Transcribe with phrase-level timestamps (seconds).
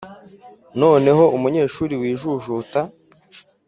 [0.79, 2.79] noneho umunyeshuri wijujuta